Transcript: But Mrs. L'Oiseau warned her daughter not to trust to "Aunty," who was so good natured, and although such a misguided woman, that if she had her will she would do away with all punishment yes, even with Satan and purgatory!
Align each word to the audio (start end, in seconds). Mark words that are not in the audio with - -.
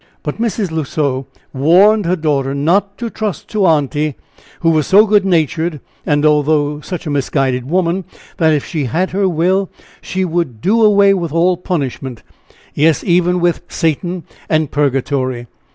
But 0.23 0.39
Mrs. 0.41 0.71
L'Oiseau 0.71 1.27
warned 1.53 2.07
her 2.07 2.15
daughter 2.15 2.55
not 2.55 2.97
to 2.97 3.11
trust 3.11 3.47
to 3.49 3.67
"Aunty," 3.67 4.15
who 4.61 4.71
was 4.71 4.87
so 4.87 5.05
good 5.05 5.25
natured, 5.27 5.79
and 6.07 6.25
although 6.25 6.79
such 6.81 7.05
a 7.05 7.11
misguided 7.11 7.69
woman, 7.69 8.05
that 8.37 8.51
if 8.51 8.65
she 8.65 8.85
had 8.85 9.11
her 9.11 9.29
will 9.29 9.69
she 10.01 10.25
would 10.25 10.59
do 10.59 10.81
away 10.83 11.13
with 11.13 11.31
all 11.31 11.55
punishment 11.55 12.23
yes, 12.73 13.03
even 13.03 13.39
with 13.39 13.61
Satan 13.69 14.23
and 14.49 14.71
purgatory! 14.71 15.45